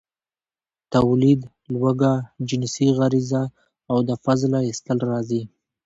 ،توليد، 0.93 1.41
لوږه، 1.73 2.13
جنسي 2.47 2.87
غريزه 2.97 3.43
او 3.91 3.97
د 4.07 4.09
فضله 4.23 4.59
ايستل 4.67 4.99
راځي. 5.09 5.41